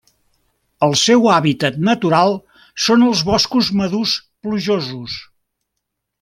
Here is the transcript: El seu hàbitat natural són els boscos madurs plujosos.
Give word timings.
El 0.85 0.95
seu 1.01 1.27
hàbitat 1.33 1.77
natural 1.89 2.33
són 2.87 3.05
els 3.09 3.21
boscos 3.29 3.69
madurs 3.83 4.15
plujosos. 4.47 5.21